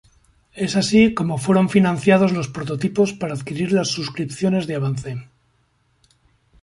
[0.55, 5.29] Es así como fueron financiados los prototipos para adquirir las suscripciones de avance.